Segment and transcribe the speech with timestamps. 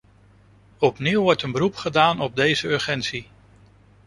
[0.79, 3.27] Opnieuw wordt een beroep gedaan op deze urgentie.